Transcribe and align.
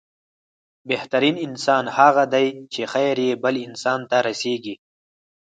بهترين 0.89 1.35
انسان 1.47 1.85
هغه 1.97 2.23
دی 2.33 2.47
چې، 2.73 2.81
خير 2.93 3.15
يې 3.27 3.33
بل 3.43 3.55
انسان 3.67 3.99
ته 4.09 4.17
رسيږي. 4.27 4.75